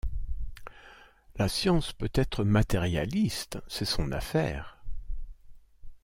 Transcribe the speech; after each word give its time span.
La 1.35 1.47
science 1.47 1.93
peut 1.93 2.09
être 2.15 2.43
matérialiste, 2.43 3.59
c’est 3.67 3.85
son 3.85 4.11
affaire. 4.11 4.79